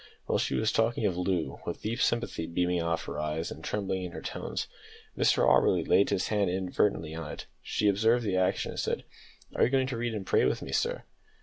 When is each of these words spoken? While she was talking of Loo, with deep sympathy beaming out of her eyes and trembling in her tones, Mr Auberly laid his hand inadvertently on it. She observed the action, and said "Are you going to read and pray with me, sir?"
While 0.25 0.39
she 0.39 0.55
was 0.55 0.71
talking 0.71 1.05
of 1.05 1.15
Loo, 1.15 1.59
with 1.63 1.83
deep 1.83 2.01
sympathy 2.01 2.47
beaming 2.47 2.79
out 2.79 2.93
of 2.93 3.03
her 3.03 3.19
eyes 3.19 3.51
and 3.51 3.63
trembling 3.63 4.01
in 4.01 4.13
her 4.13 4.21
tones, 4.23 4.67
Mr 5.15 5.45
Auberly 5.47 5.87
laid 5.87 6.09
his 6.09 6.29
hand 6.29 6.49
inadvertently 6.49 7.13
on 7.13 7.31
it. 7.33 7.45
She 7.61 7.87
observed 7.87 8.23
the 8.25 8.35
action, 8.35 8.71
and 8.71 8.79
said 8.79 9.03
"Are 9.55 9.63
you 9.63 9.69
going 9.69 9.85
to 9.85 9.97
read 9.97 10.15
and 10.15 10.25
pray 10.25 10.45
with 10.45 10.63
me, 10.63 10.71
sir?" 10.71 11.03